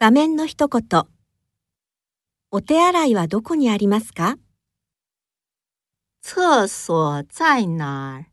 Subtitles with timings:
[0.00, 1.08] 画面の一言。
[2.52, 4.36] お手洗いはどこにありますか？
[6.22, 8.26] 厕所在哪儿？